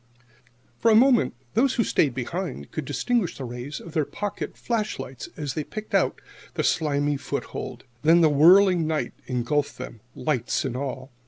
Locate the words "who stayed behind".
1.75-2.71